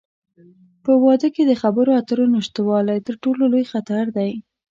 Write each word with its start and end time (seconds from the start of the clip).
په 0.83 0.91
واده 1.03 1.27
کې 1.35 1.43
د 1.45 1.53
خبرو 1.61 1.91
اترو 1.99 2.25
نشتوالی، 2.35 2.97
تر 3.07 3.15
ټولو 3.23 3.43
لوی 3.51 3.65
خطر 3.71 4.03
دی. 4.17 4.31